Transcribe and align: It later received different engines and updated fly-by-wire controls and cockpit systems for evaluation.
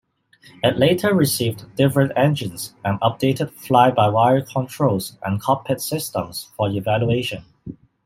It 0.63 0.79
later 0.79 1.13
received 1.13 1.75
different 1.75 2.13
engines 2.15 2.73
and 2.83 2.99
updated 3.01 3.51
fly-by-wire 3.51 4.41
controls 4.41 5.15
and 5.21 5.39
cockpit 5.39 5.79
systems 5.79 6.49
for 6.57 6.69
evaluation. 6.71 7.45